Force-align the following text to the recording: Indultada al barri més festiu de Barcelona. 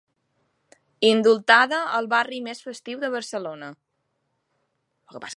Indultada 1.09 1.81
al 1.97 2.07
barri 2.13 2.39
més 2.47 2.63
festiu 2.69 3.03
de 3.03 3.11
Barcelona. 3.19 3.69